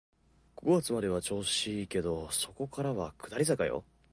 [0.55, 3.85] 五月までは調子いいけど、そこからは下り坂よ